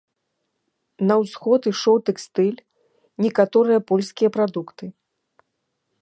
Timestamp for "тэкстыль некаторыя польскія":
2.09-4.29